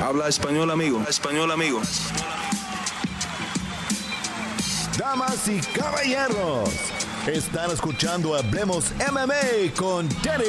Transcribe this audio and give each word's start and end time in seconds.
Habla 0.00 0.28
español, 0.28 0.70
amigo. 0.70 1.02
Español, 1.08 1.50
amigo. 1.50 1.80
Damas 4.96 5.48
y 5.48 5.60
caballeros, 5.60 6.70
están 7.26 7.72
escuchando 7.72 8.36
Hablemos 8.36 8.92
MMA 9.10 9.74
con 9.76 10.08
Danny 10.22 10.44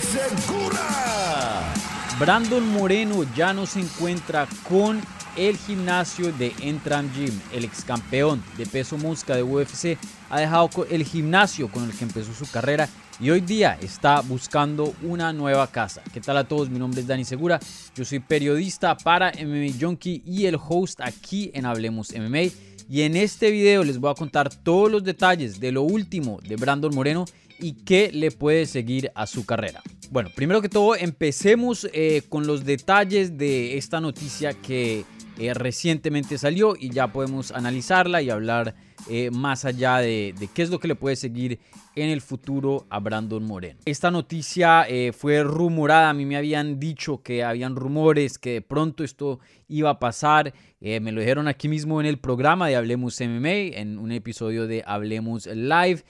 Segura. 0.00 1.72
Brandon 2.18 2.66
Moreno 2.68 3.24
ya 3.36 3.52
no 3.52 3.66
se 3.66 3.80
encuentra 3.80 4.48
con 4.68 5.00
el 5.36 5.56
gimnasio 5.56 6.32
de 6.32 6.52
Entram 6.60 7.12
Gym. 7.12 7.40
El 7.52 7.64
ex 7.64 7.84
campeón 7.84 8.42
de 8.56 8.66
peso 8.66 8.98
mosca 8.98 9.36
de 9.36 9.44
UFC 9.44 9.96
ha 10.28 10.40
dejado 10.40 10.68
el 10.90 11.04
gimnasio 11.04 11.68
con 11.68 11.84
el 11.84 11.96
que 11.96 12.02
empezó 12.02 12.34
su 12.34 12.50
carrera 12.50 12.88
y 13.20 13.30
hoy 13.30 13.40
día 13.40 13.76
está 13.82 14.20
buscando 14.20 14.94
una 15.02 15.32
nueva 15.32 15.66
casa. 15.66 16.02
¿Qué 16.12 16.20
tal 16.20 16.36
a 16.36 16.44
todos? 16.44 16.70
Mi 16.70 16.78
nombre 16.78 17.00
es 17.00 17.06
Dani 17.06 17.24
Segura. 17.24 17.58
Yo 17.94 18.04
soy 18.04 18.20
periodista 18.20 18.96
para 18.96 19.32
MMA 19.32 19.74
Junkie 19.80 20.22
y 20.24 20.46
el 20.46 20.56
host 20.56 21.00
aquí 21.00 21.50
en 21.54 21.66
Hablemos 21.66 22.12
MMA. 22.12 22.52
Y 22.88 23.02
en 23.02 23.16
este 23.16 23.50
video 23.50 23.82
les 23.82 23.98
voy 23.98 24.10
a 24.10 24.14
contar 24.14 24.54
todos 24.54 24.90
los 24.90 25.02
detalles 25.02 25.58
de 25.58 25.72
lo 25.72 25.82
último 25.82 26.38
de 26.46 26.56
Brandon 26.56 26.94
Moreno 26.94 27.24
y 27.58 27.72
qué 27.72 28.10
le 28.12 28.30
puede 28.30 28.66
seguir 28.66 29.10
a 29.14 29.26
su 29.26 29.44
carrera. 29.44 29.82
Bueno, 30.10 30.30
primero 30.34 30.62
que 30.62 30.68
todo, 30.68 30.94
empecemos 30.94 31.88
eh, 31.92 32.22
con 32.28 32.46
los 32.46 32.64
detalles 32.64 33.36
de 33.36 33.76
esta 33.76 34.00
noticia 34.00 34.54
que 34.54 35.04
eh, 35.38 35.54
recientemente 35.54 36.38
salió 36.38 36.76
y 36.78 36.90
ya 36.90 37.08
podemos 37.08 37.50
analizarla 37.50 38.22
y 38.22 38.30
hablar 38.30 38.74
eh, 39.08 39.30
más 39.30 39.64
allá 39.64 39.98
de, 39.98 40.34
qué 40.54 40.62
es 40.62 40.70
lo 40.70 40.80
que 40.80 40.88
le 40.88 40.94
puede 40.94 41.16
seguir 41.16 41.60
en 41.94 42.10
el 42.10 42.20
futuro 42.20 42.86
a 42.90 43.00
Brandon 43.00 43.42
Moreno. 43.42 43.80
Esta 43.84 44.10
noticia 44.10 44.84
eh, 44.88 45.12
fue 45.12 45.42
rumorada, 45.42 46.10
a 46.10 46.14
mí 46.14 46.26
me 46.26 46.36
habían 46.36 46.78
dicho 46.78 47.22
que 47.22 47.42
habían 47.42 47.76
rumores 47.76 48.38
que 48.38 48.54
de 48.54 48.60
pronto 48.60 49.04
esto 49.04 49.40
iba 49.68 49.90
a 49.90 49.98
pasar, 49.98 50.52
eh, 50.80 51.00
me 51.00 51.12
lo 51.12 51.20
dijeron 51.20 51.48
aquí 51.48 51.68
mismo 51.68 52.00
en 52.00 52.06
el 52.06 52.18
programa 52.18 52.68
de 52.68 52.76
Hablemos 52.76 53.18
MMA, 53.20 53.78
en 53.78 53.98
un 53.98 54.12
episodio 54.12 54.66
de 54.66 54.82
Hablemos 54.86 55.46
Live. 55.46 56.04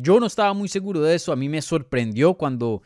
yo 0.00 0.18
no 0.18 0.26
estaba 0.26 0.52
muy 0.52 0.68
seguro 0.68 1.00
de 1.02 1.14
eso, 1.14 1.32
a 1.32 1.36
mí 1.36 1.48
me 1.48 1.62
sorprendió 1.62 2.34
cuando 2.34 2.82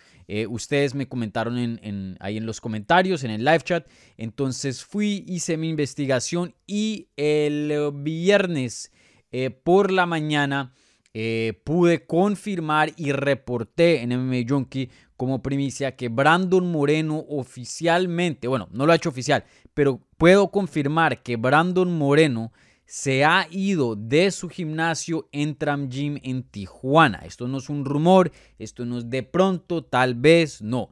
ustedes 0.49 0.95
me 0.95 1.07
comentaron 1.07 1.59
en, 1.59 2.17
ahí 2.21 2.39
en 2.39 2.47
los 2.47 2.61
comentarios, 2.61 3.25
en 3.25 3.31
el 3.31 3.45
live 3.45 3.61
chat. 3.61 3.87
Entonces 4.17 4.83
fui, 4.83 5.23
hice 5.27 5.59
mi 5.59 5.69
investigación 5.69 6.55
y 6.67 7.09
el 7.17 7.91
viernes 7.93 8.91
eh, 9.37 9.51
por 9.51 9.91
la 9.91 10.07
mañana 10.07 10.73
eh, 11.13 11.61
pude 11.65 12.07
confirmar 12.07 12.93
y 12.97 13.11
reporté 13.11 14.01
en 14.01 14.11
MMA 14.11 14.49
Junkie 14.49 14.91
como 15.17 15.43
primicia 15.43 15.97
que 15.97 16.09
Brandon 16.09 16.71
Moreno 16.71 17.25
oficialmente, 17.29 18.47
bueno, 18.47 18.69
no 18.71 18.87
lo 18.87 18.93
ha 18.93 18.95
hecho 18.95 19.09
oficial, 19.09 19.43
pero 19.75 20.01
puedo 20.19 20.53
confirmar 20.53 21.25
que 21.25 21.35
Brandon 21.35 21.99
Moreno 21.99 22.53
se 22.87 23.25
ha 23.25 23.49
ido 23.51 23.97
de 23.97 24.31
su 24.31 24.49
gimnasio 24.49 25.29
Entram 25.33 25.89
Gym 25.89 26.21
en 26.23 26.45
Tijuana. 26.45 27.23
Esto 27.25 27.49
no 27.49 27.59
es 27.59 27.69
un 27.69 27.85
rumor, 27.85 28.31
esto 28.61 28.85
no 28.85 28.99
es 28.99 29.11
de 29.11 29.25
pronto, 29.25 29.83
tal 29.83 30.15
vez, 30.15 30.63
no. 30.63 30.91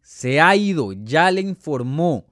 Se 0.00 0.40
ha 0.40 0.54
ido, 0.54 0.92
ya 0.92 1.28
le 1.32 1.40
informó 1.40 2.28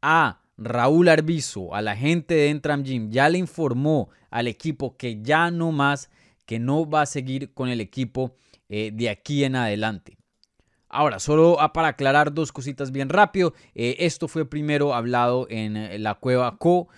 a 0.00 0.41
Raúl 0.56 1.08
Arbizo, 1.08 1.74
a 1.74 1.82
la 1.82 1.96
gente 1.96 2.34
de 2.34 2.50
Entram 2.50 2.82
Gym, 2.82 3.10
ya 3.10 3.28
le 3.28 3.38
informó 3.38 4.10
al 4.30 4.48
equipo 4.48 4.96
que 4.96 5.22
ya 5.22 5.50
no 5.50 5.72
más, 5.72 6.10
que 6.46 6.58
no 6.58 6.88
va 6.88 7.02
a 7.02 7.06
seguir 7.06 7.52
con 7.54 7.68
el 7.68 7.80
equipo 7.80 8.34
eh, 8.68 8.90
de 8.92 9.10
aquí 9.10 9.44
en 9.44 9.56
adelante. 9.56 10.16
Ahora, 10.88 11.18
solo 11.18 11.58
para 11.72 11.88
aclarar 11.88 12.34
dos 12.34 12.52
cositas 12.52 12.90
bien 12.90 13.08
rápido, 13.08 13.54
eh, 13.74 13.96
esto 14.00 14.28
fue 14.28 14.48
primero 14.48 14.94
hablado 14.94 15.46
en 15.48 15.76
eh, 15.76 15.98
la 15.98 16.14
cueva 16.14 16.56
Co 16.58 16.88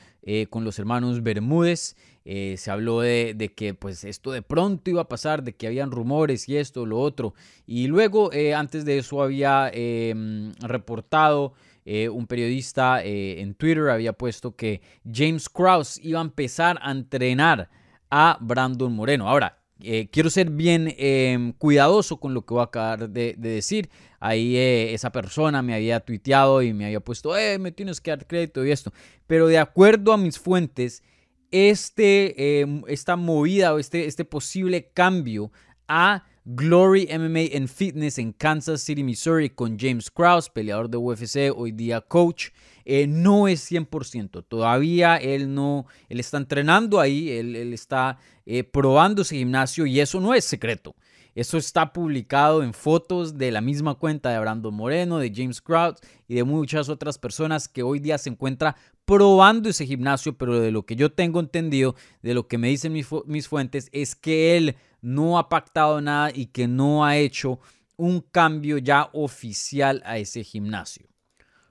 con 0.49 0.65
los 0.65 0.79
hermanos 0.79 1.23
Bermúdez. 1.23 1.97
se 2.25 2.71
habló 2.71 3.03
de, 3.03 3.53
que 3.55 3.75
pues 3.75 4.05
esto 4.05 4.33
de 4.33 4.41
pronto 4.41 4.89
iba 4.89 5.03
a 5.03 5.09
pasar, 5.09 5.43
de 5.43 5.53
que 5.53 5.67
habían 5.67 5.91
rumores 5.91 6.48
y 6.48 6.57
esto, 6.57 6.87
lo 6.87 6.98
otro. 6.98 7.35
Y 7.67 7.89
luego, 7.89 8.31
antes 8.57 8.87
de 8.87 8.97
eso, 8.97 9.23
había 9.23 9.70
em, 9.75 10.55
reportado 10.61 11.53
eh, 11.84 12.08
un 12.08 12.27
periodista 12.27 13.05
eh, 13.05 13.40
en 13.40 13.55
Twitter 13.55 13.89
había 13.89 14.12
puesto 14.12 14.56
que 14.56 14.80
James 15.11 15.48
Krause 15.48 16.00
iba 16.02 16.18
a 16.18 16.22
empezar 16.22 16.78
a 16.83 16.90
entrenar 16.90 17.68
a 18.11 18.39
Brandon 18.40 18.92
Moreno. 18.92 19.28
Ahora, 19.28 19.58
eh, 19.80 20.08
quiero 20.11 20.30
ser 20.30 20.50
bien 20.50 20.95
em, 20.96 21.52
cuidadoso 21.52 22.18
con 22.18 22.33
lo 22.33 22.46
que 22.46 22.55
voy 22.55 22.61
a 22.61 22.64
acabar 22.64 23.08
de, 23.11 23.34
decir. 23.36 23.90
Ahí 24.20 24.56
esa 24.56 25.12
persona 25.12 25.61
me 25.61 25.74
había 25.74 26.00
tuiteado 26.00 26.62
y 26.62 26.72
me 26.72 26.86
había 26.86 27.00
puesto, 27.00 27.36
eh, 27.36 27.58
me 27.58 27.72
tienes 27.72 28.01
que 28.01 28.11
dar 28.11 28.27
crédito 28.27 28.64
y 28.64 28.70
esto. 28.70 28.92
Pero 29.27 29.46
de 29.48 29.58
acuerdo 29.58 30.12
a 30.12 30.16
mis 30.16 30.39
fuentes, 30.39 31.02
este, 31.51 32.61
em, 32.61 32.83
esta 32.89 33.16
movida 33.16 33.74
o 33.74 33.78
este, 33.78 34.06
este 34.06 34.24
posible 34.24 34.90
cambio 34.95 35.52
a 35.89 36.24
Glory 36.47 37.09
MMA 37.11 37.57
and 37.57 37.69
Fitness 37.69 38.19
en 38.19 38.35
Kansas 38.35 38.83
City, 38.83 39.03
Missouri, 39.03 39.49
con 39.49 39.79
James 39.79 40.11
Krause, 40.11 40.51
peleador 40.51 40.91
de 40.91 40.99
UFC, 40.99 41.51
hoy 41.57 41.73
día 41.73 42.03
coach. 42.03 42.51
Eh, 42.85 43.07
no 43.07 43.49
es 43.49 43.71
100%. 43.73 44.45
Todavía 44.47 45.17
él 45.17 45.55
no, 45.55 45.87
él 46.11 46.21
está 46.21 46.37
entrenando 46.37 47.01
ahí, 47.01 47.31
él, 47.31 47.73
está 47.73 48.19
eh, 48.45 48.63
probando 48.63 49.23
ese 49.23 49.37
gimnasio 49.37 49.87
y 49.87 50.01
eso 50.01 50.21
no 50.21 50.35
es 50.35 50.45
secreto. 50.45 50.95
Eso 51.35 51.57
está 51.57 51.95
publicado 51.95 52.63
en 52.63 52.75
fotos 52.75 53.39
de 53.39 53.51
la 53.51 53.63
misma 53.63 53.95
cuenta 53.95 54.29
de 54.29 54.39
Brandon 54.39 54.75
Moreno, 54.75 55.19
de 55.19 55.33
James 55.35 55.63
Krause 55.63 55.97
y 56.29 56.35
de 56.35 56.45
muchas 56.45 56.91
otras 56.91 57.17
personas 57.17 57.69
que 57.69 57.83
hoy 57.83 58.01
día 58.01 58.19
se 58.19 58.29
encuentra 58.29 58.77
probando 59.07 59.71
ese 59.71 59.87
gimnasio, 59.87 60.37
pero 60.37 60.61
de 60.61 60.71
lo 60.71 60.85
que 60.85 60.95
yo 60.95 61.11
tengo 61.11 61.41
entendido, 61.41 61.97
de 62.23 62.35
lo 62.35 62.49
que 62.49 62.59
me 62.59 62.69
dicen 62.69 62.93
mis, 62.93 63.09
mis 63.27 63.49
fuentes, 63.49 63.89
es 63.93 64.15
que 64.15 64.57
él 64.57 64.77
no 65.05 65.39
ha 65.39 65.48
pactado 65.48 66.01
nada 66.01 66.31
y 66.35 66.47
que 66.47 66.67
no 66.67 67.05
ha 67.05 67.19
hecho 67.19 67.61
un 67.97 68.20
cambio 68.20 68.79
ya 68.79 69.11
oficial 69.13 70.03
a 70.05 70.19
ese 70.19 70.42
gimnasio. 70.42 71.07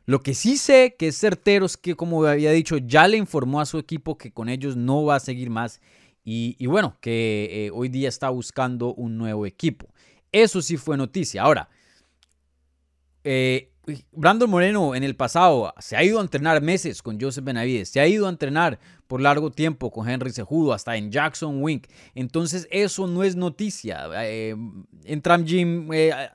Lo 0.06 0.22
que 0.22 0.34
sí 0.34 0.58
sé 0.58 0.96
que 0.98 1.08
es 1.08 1.18
certero 1.18 1.66
es 1.66 1.76
que, 1.76 1.96
como 1.96 2.24
había 2.26 2.52
dicho, 2.52 2.78
ya 2.78 3.08
le 3.08 3.18
informó 3.18 3.60
a 3.60 3.66
su 3.66 3.80
equipo 3.80 4.18
que 4.18 4.32
con 4.32 4.50
ellos 4.50 4.76
no 4.76 5.04
va 5.04 5.16
a 5.16 5.20
seguir 5.20 5.50
más 5.50 5.82
y, 6.24 6.66
bueno, 6.68 6.98
que 7.02 7.50
eh, 7.66 7.72
hoy 7.74 7.90
día 7.90 8.08
está 8.08 8.30
buscando 8.30 8.94
un 8.94 9.18
nuevo 9.18 9.46
equipo. 9.46 9.88
Eso 10.32 10.62
sí 10.62 10.78
fue 10.78 10.96
noticia. 10.96 11.42
Ahora, 11.42 11.70
eh, 13.24 13.73
Brandon 14.14 14.50
Moreno 14.50 14.96
en 14.96 15.04
el 15.04 15.16
pasado 15.16 15.74
se 15.80 15.98
ha 15.98 16.04
ido 16.04 16.20
a 16.20 16.22
entrenar 16.22 16.62
meses 16.62 17.02
con 17.02 17.20
Joseph 17.20 17.44
Benavides, 17.44 17.90
se 17.90 18.00
ha 18.00 18.08
ido 18.08 18.28
a 18.28 18.30
entrenar 18.30 18.80
por 19.08 19.20
largo 19.20 19.52
tiempo 19.52 19.92
con 19.92 20.10
Henry 20.10 20.32
Sejudo, 20.32 20.74
hasta 20.74 20.96
en 20.96 21.12
Jackson 21.12 21.62
Wink. 21.62 21.88
Entonces 22.16 22.68
eso 22.72 23.08
no 23.08 23.24
es 23.24 23.36
noticia. 23.36 24.08
Eh, 24.24 24.56
Entram 25.04 25.46
Gym 25.46 25.90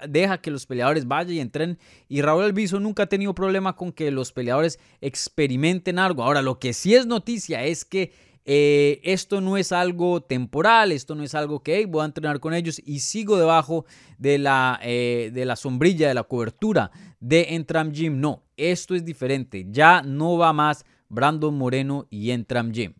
deja 0.09 0.39
que 0.39 0.51
los 0.51 0.67
peleadores 0.67 1.09
vayan 1.09 1.33
y 1.33 1.41
entren. 1.41 1.79
Y 2.09 2.21
Raúl 2.21 2.45
Alviso 2.45 2.79
nunca 2.79 3.05
ha 3.05 3.07
tenido 3.07 3.35
problema 3.35 3.75
con 3.75 3.93
que 3.93 4.11
los 4.11 4.31
peleadores 4.31 4.79
experimenten 5.01 5.99
algo. 5.99 6.23
Ahora, 6.23 6.43
lo 6.43 6.59
que 6.59 6.73
sí 6.73 6.95
es 6.95 7.07
noticia 7.07 7.65
es 7.65 7.85
que 7.85 8.13
eh, 8.51 9.03
esto 9.05 9.43
no 9.43 9.59
es 9.59 9.73
algo 9.73 10.23
temporal, 10.23 10.91
esto 10.93 11.15
no 11.15 11.23
es 11.23 11.35
algo 11.35 11.63
que 11.63 11.85
voy 11.85 12.01
a 12.01 12.07
entrenar 12.07 12.41
con 12.41 12.55
ellos 12.55 12.81
y 12.83 13.01
sigo 13.01 13.37
debajo 13.37 13.85
de 14.17 14.39
la, 14.39 14.81
eh, 14.83 15.31
de 15.35 15.45
la 15.45 15.55
sombrilla, 15.55 16.09
de 16.09 16.15
la 16.15 16.23
cobertura 16.23 16.91
de 17.21 17.49
Entram 17.51 17.93
Gym. 17.93 18.21
No, 18.21 18.45
esto 18.57 18.95
es 18.95 19.05
diferente. 19.05 19.67
Ya 19.69 20.01
no 20.01 20.39
va 20.39 20.55
más 20.55 20.87
Brandon 21.11 21.55
Moreno 21.55 22.07
y 22.09 22.31
Entram 22.31 22.73
Gym. 22.73 22.95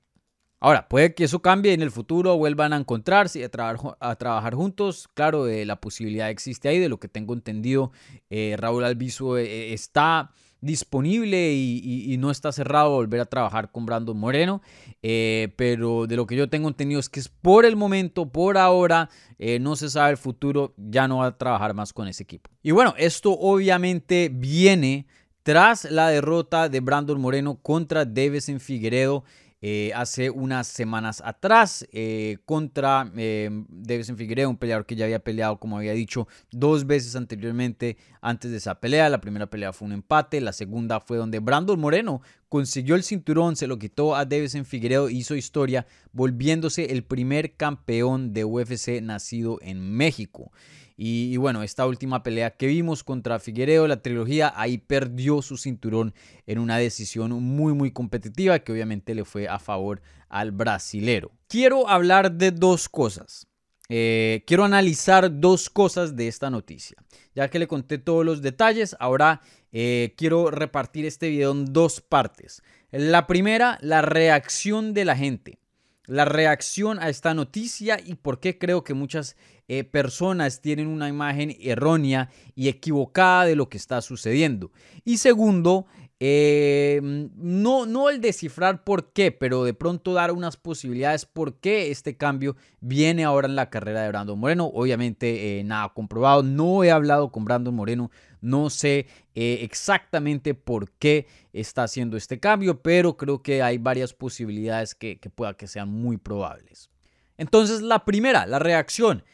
Ahora, 0.61 0.89
puede 0.89 1.15
que 1.15 1.25
eso 1.25 1.41
cambie 1.41 1.73
en 1.73 1.83
el 1.83 1.91
futuro, 1.91 2.37
vuelvan 2.37 2.73
a 2.73 2.77
encontrarse 2.77 3.41
y 3.41 3.43
a, 3.43 3.49
trabajar, 3.49 3.97
a 4.01 4.17
trabajar 4.17 4.55
juntos. 4.55 5.09
Claro, 5.15 5.47
eh, 5.47 5.65
la 5.65 5.81
posibilidad 5.81 6.31
existe 6.31 6.69
ahí, 6.69 6.79
de 6.79 6.89
lo 6.89 6.99
que 6.99 7.09
tengo 7.09 7.35
entendido. 7.35 7.93
Raúl 8.31 8.85
Albizu 8.85 9.37
está 9.37 10.31
disponible 10.61 11.53
y, 11.53 12.17
no 12.19 12.31
está 12.31 12.51
cerrado 12.51 12.91
volver 12.91 13.21
a 13.21 13.27
trabajar 13.27 13.71
con 13.71 13.87
Brandon 13.87 14.19
Moreno. 14.19 14.61
Eh, 15.03 15.53
pero 15.57 16.07
de 16.07 16.17
lo 16.17 16.27
que 16.27 16.37
yo 16.37 16.49
tengo 16.49 16.69
entendido 16.69 17.01
es 17.01 17.09
que 17.09 17.21
es 17.21 17.29
por 17.29 17.65
el 17.65 17.77
momento, 17.77 18.31
por 18.31 18.59
ahora, 18.59 19.09
eh, 19.39 19.59
no 19.59 19.77
se 19.77 19.89
sabe 19.89 20.11
el 20.13 20.17
futuro, 20.17 20.75
ya 20.77 21.07
no 21.07 21.19
va 21.19 21.27
a 21.27 21.39
trabajar 21.39 21.75
más 21.75 21.93
con 21.93 22.09
ese 22.09 22.23
equipo. 22.25 22.51
Y 22.63 22.73
bueno, 22.73 22.95
esto 22.99 23.33
obviamente 23.33 24.31
viene 24.33 25.07
tras 25.43 25.85
la 25.91 26.09
derrota 26.09 26.69
de 26.69 26.81
Brandon 26.81 27.21
Moreno 27.21 27.59
contra 27.63 28.05
Davison 28.05 28.61
Figueredo 28.61 29.25
eh, 29.61 29.91
hace 29.95 30.31
unas 30.31 30.69
semanas 30.69 31.21
atrás 31.25 31.85
eh, 31.91 32.39
contra 32.45 33.11
eh, 33.17 33.51
Davison 33.69 34.17
Figueiredo, 34.17 34.51
un 34.51 34.57
peleador 34.57 34.87
que 34.87 34.95
ya 34.95 35.05
había 35.05 35.19
peleado, 35.19 35.59
como 35.59 35.79
había 35.79 35.95
dicho, 35.95 36.29
dos 36.53 36.87
veces 36.87 37.17
anteriormente 37.17 37.97
antes 38.21 38.53
de 38.53 38.59
esa 38.59 38.79
pelea. 38.79 39.09
La 39.09 39.21
primera 39.21 39.51
pelea 39.51 39.73
fue 39.73 39.87
un 39.87 39.93
empate, 39.93 40.41
la 40.41 40.53
segunda 40.53 41.01
fue 41.01 41.17
donde 41.17 41.41
Brandon 41.41 41.79
Moreno 41.81 42.23
consiguió 42.49 42.95
el 42.95 43.03
cinturón, 43.03 43.57
se 43.57 43.67
lo 43.67 43.79
quitó 43.79 44.15
a 44.15 44.25
Davison 44.25 44.65
Figueiredo, 44.65 45.11
hizo 45.11 45.35
historia, 45.35 45.87
volviéndose 46.13 46.93
el 46.93 47.03
primer 47.03 47.55
campeón 47.55 48.33
de 48.33 48.45
UFC 48.45 49.03
nacido 49.03 49.59
en 49.61 49.91
México. 49.91 50.53
Y, 51.01 51.37
bueno, 51.37 51.63
esta 51.63 51.87
última 51.87 52.25
pelea 52.25 52.57
que 52.57 52.67
vimos 52.67 53.05
contra 53.05 53.39
Figueredo, 53.39 53.87
la 53.87 54.03
trilogía, 54.03 54.53
ahí 54.57 54.79
perdió 54.79 55.43
su 55.43 55.57
cinturón 55.57 56.13
en 56.45 56.59
una 56.59 56.77
decisión 56.77 57.31
muy, 57.31 57.73
muy 57.73 57.93
competitiva 57.93 58.59
que 58.59 58.73
obviamente 58.73 59.15
le 59.15 59.25
fue 59.25 59.47
a 59.47 59.61
favor 59.61 60.03
al 60.29 60.51
brasilero. 60.51 61.31
Quiero 61.47 61.89
hablar 61.89 62.33
de 62.33 62.51
dos 62.51 62.89
cosas. 62.89 63.47
Eh, 63.89 64.43
quiero 64.45 64.65
analizar 64.65 65.39
dos 65.39 65.71
cosas 65.71 66.17
de 66.17 66.27
esta 66.27 66.51
noticia. 66.51 66.97
Ya 67.33 67.49
que 67.49 67.61
le 67.61 67.69
conté 67.69 67.99
todos 67.99 68.25
los 68.25 68.43
detalles, 68.43 68.97
ahora 68.99 69.41
eh, 69.71 70.15
quiero 70.17 70.51
repartir 70.51 71.07
este 71.07 71.29
video 71.29 71.53
en 71.53 71.73
dos 71.73 72.01
partes. 72.01 72.61
La 72.91 73.29
primera, 73.29 73.79
la 73.83 74.03
reacción 74.03 74.95
de 74.95 75.05
la 75.05 75.15
gente 75.15 75.61
la 76.09 76.25
reacción 76.25 76.99
a 76.99 77.11
esta 77.11 77.35
noticia 77.35 78.01
y 78.05 78.15
por 78.15 78.41
qué 78.41 78.59
creo 78.59 78.83
que 78.83 78.95
muchas 78.95 79.37
eh, 79.71 79.85
personas 79.85 80.63
tienen 80.63 80.87
una 80.87 81.09
imagen 81.09 81.55
errónea 81.61 82.31
y 82.55 82.69
equivocada 82.69 83.45
de 83.45 83.55
lo 83.55 83.69
que 83.69 83.77
está 83.77 84.01
sucediendo. 84.01 84.73
Y 85.05 85.19
segundo, 85.19 85.85
eh, 86.21 87.01
no, 87.03 87.85
no 87.85 88.09
el 88.09 88.23
descifrar 88.23 88.83
por 88.83 89.13
qué, 89.13 89.31
pero 89.31 89.65
de 89.65 89.75
pronto 89.75 90.15
dar 90.15 90.33
unas 90.33 90.57
posibilidades 90.57 91.27
por 91.27 91.61
qué 91.61 91.91
este 91.91 92.17
cambio 92.17 92.57
viene 92.81 93.25
ahora 93.25 93.47
en 93.47 93.57
la 93.57 93.69
carrera 93.69 94.01
de 94.01 94.09
Brandon 94.09 94.39
Moreno. 94.39 94.71
Obviamente 94.73 95.61
eh, 95.61 95.65
nada 95.65 95.91
comprobado, 95.91 96.43
no 96.43 96.83
he 96.83 96.91
hablado 96.91 97.31
con 97.31 97.45
Brandon 97.45 97.75
Moreno, 97.75 98.11
no 98.41 98.71
sé 98.71 99.07
exactamente 99.35 100.55
por 100.55 100.91
qué 100.93 101.27
está 101.53 101.83
haciendo 101.83 102.17
este 102.17 102.41
cambio, 102.41 102.81
pero 102.81 103.19
creo 103.19 103.43
que 103.43 103.63
hay 103.63 103.77
varias 103.77 104.15
posibilidades 104.15 104.95
que, 104.95 105.21
que 105.21 105.29
pueda 105.29 105.55
que 105.55 105.67
sean 105.67 105.91
muy 105.91 106.17
probables. 106.17 106.91
Entonces 107.37 107.83
la 107.83 108.05
primera, 108.05 108.47
la 108.47 108.59
reacción. 108.59 109.25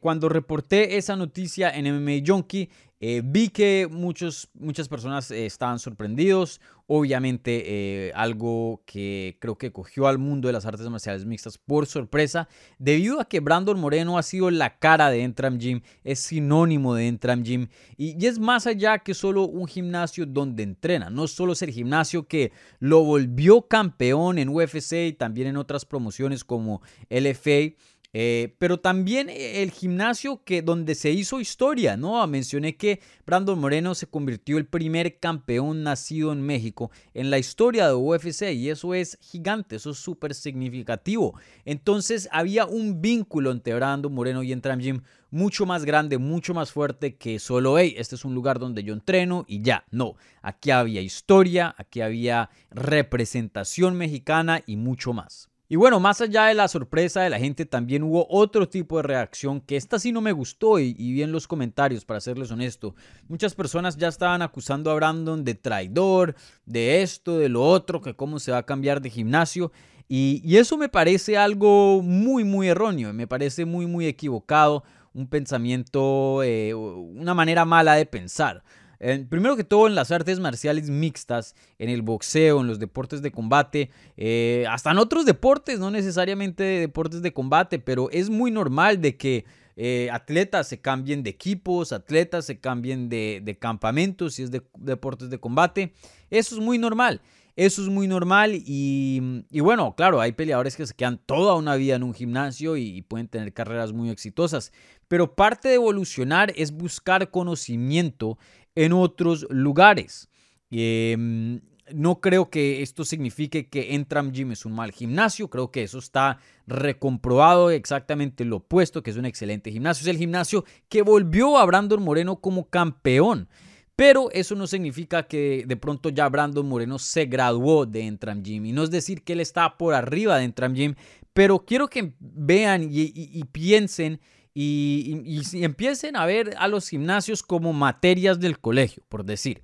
Cuando 0.00 0.28
reporté 0.28 0.96
esa 0.96 1.16
noticia 1.16 1.70
en 1.70 1.92
MMA 1.92 2.22
Junkie, 2.26 2.68
eh, 2.98 3.20
vi 3.22 3.50
que 3.50 3.88
muchos, 3.90 4.48
muchas 4.54 4.88
personas 4.88 5.30
eh, 5.30 5.44
estaban 5.44 5.78
sorprendidos. 5.78 6.62
Obviamente 6.86 7.64
eh, 7.66 8.12
algo 8.14 8.82
que 8.86 9.36
creo 9.40 9.56
que 9.58 9.72
cogió 9.72 10.06
al 10.06 10.18
mundo 10.18 10.46
de 10.46 10.52
las 10.52 10.66
artes 10.66 10.88
marciales 10.88 11.26
mixtas 11.26 11.58
por 11.58 11.86
sorpresa. 11.86 12.48
Debido 12.78 13.20
a 13.20 13.26
que 13.26 13.40
Brandon 13.40 13.78
Moreno 13.78 14.16
ha 14.16 14.22
sido 14.22 14.50
la 14.50 14.78
cara 14.78 15.10
de 15.10 15.24
Entram 15.24 15.58
Gym. 15.58 15.82
Es 16.04 16.20
sinónimo 16.20 16.94
de 16.94 17.08
Entram 17.08 17.42
Gym. 17.42 17.68
Y, 17.98 18.22
y 18.22 18.26
es 18.26 18.38
más 18.38 18.66
allá 18.66 19.00
que 19.00 19.12
solo 19.12 19.46
un 19.46 19.66
gimnasio 19.66 20.24
donde 20.24 20.62
entrena. 20.62 21.10
No 21.10 21.26
solo 21.28 21.52
es 21.52 21.62
el 21.62 21.72
gimnasio 21.72 22.26
que 22.26 22.52
lo 22.78 23.02
volvió 23.04 23.62
campeón 23.62 24.38
en 24.38 24.48
UFC 24.48 25.08
y 25.08 25.12
también 25.12 25.48
en 25.48 25.58
otras 25.58 25.84
promociones 25.84 26.44
como 26.44 26.80
LFA 27.10 27.74
eh, 28.18 28.54
pero 28.56 28.80
también 28.80 29.28
el 29.28 29.70
gimnasio 29.70 30.42
que 30.42 30.62
donde 30.62 30.94
se 30.94 31.10
hizo 31.10 31.38
historia, 31.38 31.98
¿no? 31.98 32.26
Mencioné 32.26 32.74
que 32.74 33.02
Brandon 33.26 33.58
Moreno 33.58 33.94
se 33.94 34.06
convirtió 34.06 34.56
el 34.56 34.64
primer 34.64 35.18
campeón 35.18 35.82
nacido 35.82 36.32
en 36.32 36.40
México 36.40 36.90
en 37.12 37.28
la 37.28 37.36
historia 37.36 37.86
de 37.86 37.92
UFC 37.92 38.54
y 38.54 38.70
eso 38.70 38.94
es 38.94 39.18
gigante, 39.20 39.76
eso 39.76 39.90
es 39.90 39.98
súper 39.98 40.32
significativo. 40.32 41.38
Entonces 41.66 42.26
había 42.32 42.64
un 42.64 43.02
vínculo 43.02 43.50
entre 43.50 43.74
Brandon 43.74 44.10
Moreno 44.10 44.42
y 44.42 44.50
Entram 44.50 44.80
Gym 44.80 45.02
mucho 45.30 45.66
más 45.66 45.84
grande, 45.84 46.16
mucho 46.16 46.54
más 46.54 46.72
fuerte 46.72 47.16
que 47.16 47.38
solo, 47.38 47.78
hey, 47.78 47.96
este 47.98 48.14
es 48.14 48.24
un 48.24 48.34
lugar 48.34 48.58
donde 48.58 48.82
yo 48.82 48.94
entreno 48.94 49.44
y 49.46 49.60
ya. 49.60 49.84
No, 49.90 50.14
aquí 50.40 50.70
había 50.70 51.02
historia, 51.02 51.74
aquí 51.76 52.00
había 52.00 52.48
representación 52.70 53.94
mexicana 53.94 54.62
y 54.66 54.76
mucho 54.76 55.12
más. 55.12 55.50
Y 55.68 55.74
bueno, 55.74 55.98
más 55.98 56.20
allá 56.20 56.44
de 56.44 56.54
la 56.54 56.68
sorpresa 56.68 57.22
de 57.22 57.30
la 57.30 57.40
gente, 57.40 57.66
también 57.66 58.04
hubo 58.04 58.26
otro 58.30 58.68
tipo 58.68 58.98
de 58.98 59.02
reacción 59.02 59.60
que 59.60 59.76
esta 59.76 59.98
sí 59.98 60.12
no 60.12 60.20
me 60.20 60.30
gustó 60.30 60.78
y, 60.78 60.92
vi 60.94 61.22
en 61.22 61.32
los 61.32 61.48
comentarios, 61.48 62.04
para 62.04 62.20
serles 62.20 62.52
honesto. 62.52 62.94
Muchas 63.28 63.54
personas 63.54 63.96
ya 63.96 64.06
estaban 64.06 64.42
acusando 64.42 64.92
a 64.92 64.94
Brandon 64.94 65.44
de 65.44 65.54
traidor, 65.54 66.36
de 66.66 67.02
esto, 67.02 67.38
de 67.38 67.48
lo 67.48 67.64
otro, 67.64 68.00
que 68.00 68.14
cómo 68.14 68.38
se 68.38 68.52
va 68.52 68.58
a 68.58 68.66
cambiar 68.66 69.00
de 69.00 69.10
gimnasio. 69.10 69.72
Y, 70.08 70.56
eso 70.56 70.76
me 70.76 70.88
parece 70.88 71.36
algo 71.36 72.00
muy, 72.00 72.44
muy 72.44 72.68
erróneo, 72.68 73.12
me 73.12 73.26
parece 73.26 73.64
muy, 73.64 73.86
muy 73.86 74.06
equivocado, 74.06 74.84
un 75.14 75.26
pensamiento, 75.26 76.44
eh, 76.44 76.74
una 76.74 77.34
manera 77.34 77.64
mala 77.64 77.94
de 77.94 78.06
pensar 78.06 78.62
primero 78.98 79.56
que 79.56 79.64
todo 79.64 79.86
en 79.86 79.94
las 79.94 80.10
artes 80.10 80.40
marciales 80.40 80.90
mixtas, 80.90 81.54
en 81.78 81.90
el 81.90 82.02
boxeo, 82.02 82.60
en 82.60 82.66
los 82.66 82.78
deportes 82.78 83.22
de 83.22 83.30
combate, 83.30 83.90
eh, 84.16 84.64
hasta 84.68 84.90
en 84.90 84.98
otros 84.98 85.24
deportes, 85.24 85.78
no 85.78 85.90
necesariamente 85.90 86.62
deportes 86.62 87.22
de 87.22 87.32
combate, 87.32 87.78
pero 87.78 88.10
es 88.10 88.30
muy 88.30 88.50
normal 88.50 89.00
de 89.00 89.16
que 89.16 89.44
eh, 89.78 90.08
atletas 90.10 90.68
se 90.68 90.80
cambien 90.80 91.22
de 91.22 91.30
equipos, 91.30 91.92
atletas 91.92 92.46
se 92.46 92.58
cambien 92.58 93.10
de, 93.10 93.58
campamentos, 93.60 94.34
si 94.34 94.42
es 94.42 94.50
de 94.50 94.62
deportes 94.78 95.28
de 95.28 95.38
combate. 95.38 95.92
Eso 96.30 96.54
es 96.54 96.60
muy 96.60 96.78
normal. 96.78 97.20
Eso 97.56 97.82
es 97.82 97.88
muy 97.88 98.06
normal 98.06 98.52
y, 98.54 99.40
bueno, 99.60 99.94
claro, 99.96 100.20
hay 100.20 100.32
peleadores 100.32 100.76
que 100.76 100.86
se 100.86 100.92
quedan 100.92 101.16
toda 101.16 101.54
una 101.54 101.74
vida 101.76 101.96
en 101.96 102.02
un 102.02 102.12
gimnasio 102.12 102.76
y, 102.76 103.00
pueden 103.00 103.28
tener 103.28 103.54
carreras 103.54 103.94
muy 103.94 104.10
exitosas, 104.10 104.72
pero 105.08 105.34
parte 105.34 105.68
de 105.68 105.76
evolucionar 105.76 106.52
es 106.54 106.72
buscar 106.72 107.30
conocimiento 107.30 108.36
en 108.76 108.92
otros 108.92 109.46
lugares. 109.50 110.28
Em, 110.70 111.60
no 111.92 112.20
creo 112.20 112.50
que 112.50 112.82
esto 112.82 113.04
signifique 113.04 113.68
que 113.68 113.94
Entram 113.94 114.32
Gym 114.32 114.52
es 114.52 114.64
un 114.64 114.72
mal 114.72 114.92
gimnasio, 114.92 115.48
creo 115.48 115.70
que 115.70 115.82
eso 115.82 115.98
está 115.98 116.38
recomprobado 116.66 117.70
exactamente 117.70 118.44
lo 118.44 118.56
opuesto, 118.56 119.02
que 119.02 119.10
es 119.10 119.16
un 119.16 119.24
excelente 119.24 119.70
gimnasio. 119.70 120.02
Es 120.02 120.08
el 120.08 120.18
gimnasio 120.18 120.64
que 120.88 121.02
volvió 121.02 121.58
a 121.58 121.64
Brandon 121.64 122.02
Moreno 122.02 122.40
como 122.40 122.68
campeón. 122.68 123.48
Pero 123.94 124.30
eso 124.32 124.54
no 124.54 124.66
significa 124.66 125.22
que 125.22 125.64
de 125.66 125.76
pronto 125.76 126.10
ya 126.10 126.28
Brandon 126.28 126.68
Moreno 126.68 126.98
se 126.98 127.24
graduó 127.24 127.86
de 127.86 128.02
Entram 128.02 128.42
Gym. 128.42 128.66
Y 128.66 128.72
no 128.72 128.82
es 128.82 128.90
decir 128.90 129.22
que 129.22 129.32
él 129.32 129.40
está 129.40 129.78
por 129.78 129.94
arriba 129.94 130.36
de 130.36 130.44
Entram 130.44 130.74
Gym, 130.74 130.96
pero 131.32 131.64
quiero 131.64 131.88
que 131.88 132.12
vean 132.20 132.88
y 132.90 133.44
piensen 133.44 134.20
y, 134.58 135.42
empiecen 135.62 136.16
a 136.16 136.24
ver 136.24 136.54
a 136.58 136.66
los 136.66 136.88
gimnasios 136.88 137.42
como 137.42 137.74
materias 137.74 138.40
del 138.40 138.58
colegio, 138.58 139.02
por 139.10 139.22
decir. 139.22 139.60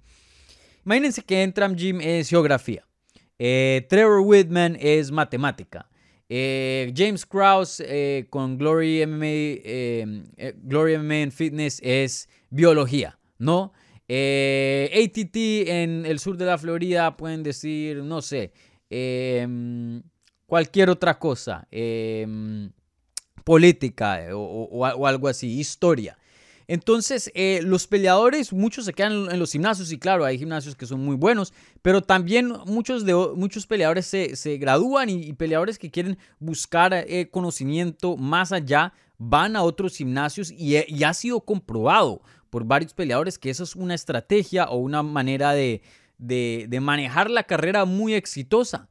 Imagínense 0.84 1.22
que 1.22 1.42
Entram 1.42 1.74
Gym 1.74 2.00
es 2.02 2.28
geografía, 2.28 2.86
eh, 3.38 3.86
Trevor 3.88 4.20
Whitman 4.20 4.76
es 4.78 5.10
matemática, 5.10 5.88
eh, 6.28 6.92
James 6.94 7.24
Krause 7.24 7.82
eh, 7.86 8.26
con 8.28 8.58
Glory 8.58 9.06
MMA, 9.06 10.52
Glory 10.62 10.98
MMA 10.98 11.16
en 11.20 11.32
Fitness 11.32 11.80
es 11.82 12.28
biología, 12.50 13.18
¿no? 13.38 13.72
ATT 14.08 15.36
en 15.68 16.04
el 16.04 16.18
sur 16.18 16.36
de 16.36 16.44
la 16.44 16.58
Florida 16.58 17.16
pueden 17.16 17.42
decir, 17.42 18.02
no 18.02 18.20
sé, 18.20 18.52
cualquier 20.46 20.90
otra 20.90 21.18
cosa 21.18 21.66
política 23.44 24.24
eh, 24.24 24.30
o, 24.32 25.06
algo 25.06 25.28
así, 25.28 25.58
historia. 25.58 26.18
Entonces, 26.68 27.30
eh, 27.34 27.60
los 27.62 27.86
peleadores, 27.86 28.52
muchos 28.52 28.84
se 28.84 28.92
quedan 28.92 29.30
en 29.30 29.38
los 29.38 29.52
gimnasios 29.52 29.92
y 29.92 29.98
claro, 29.98 30.24
hay 30.24 30.38
gimnasios 30.38 30.76
que 30.76 30.86
son 30.86 31.04
muy 31.04 31.16
buenos, 31.16 31.52
pero 31.82 32.00
también 32.02 32.52
muchos, 32.66 33.04
de, 33.04 33.14
muchos 33.34 33.66
peleadores 33.66 34.06
se, 34.06 34.56
gradúan 34.58 35.10
y, 35.10 35.32
peleadores 35.32 35.78
que 35.78 35.90
quieren 35.90 36.18
buscar 36.38 36.94
eh, 36.94 37.28
conocimiento 37.30 38.16
más 38.16 38.52
allá 38.52 38.92
van 39.18 39.56
a 39.56 39.62
otros 39.62 39.96
gimnasios 39.96 40.50
y, 40.50 40.76
ha 41.04 41.14
sido 41.14 41.40
comprobado 41.40 42.22
por 42.48 42.64
varios 42.64 42.94
peleadores 42.94 43.38
que 43.38 43.50
eso 43.50 43.64
es 43.64 43.74
una 43.74 43.94
estrategia 43.94 44.66
o 44.66 44.76
una 44.76 45.02
manera 45.02 45.52
de, 45.52 45.82
de 46.18 46.80
manejar 46.80 47.30
la 47.30 47.42
carrera 47.42 47.84
muy 47.84 48.14
exitosa. 48.14 48.88